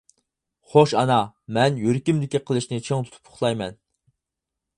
[0.71, 1.17] —خوش ئانا،
[1.57, 3.79] مەن يۈرىكىمدىكى قىلىچنى چىڭ تۇتۇپ ئۇخلايمەن.